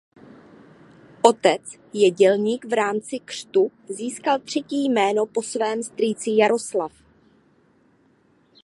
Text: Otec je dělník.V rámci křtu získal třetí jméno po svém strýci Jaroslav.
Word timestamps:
Otec 1.23 1.61
je 1.93 2.11
dělník.V 2.11 2.73
rámci 2.73 3.19
křtu 3.19 3.71
získal 3.89 4.39
třetí 4.39 4.85
jméno 4.85 5.25
po 5.25 5.41
svém 5.41 5.83
strýci 5.83 6.31
Jaroslav. 6.35 6.91